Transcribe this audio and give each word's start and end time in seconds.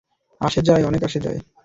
আসে 0.41 0.61
যায়, 0.61 0.83
অনেক 0.83 1.01
আসে 1.03 1.19
যায়। 1.19 1.39